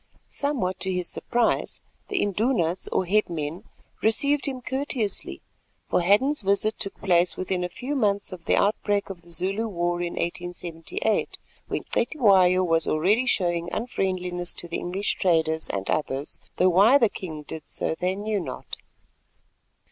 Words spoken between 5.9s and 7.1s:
Hadden's visit took